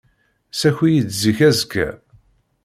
Ssaki-iyi-d 0.51 1.09
zik 1.21 1.39
azekka. 1.49 1.89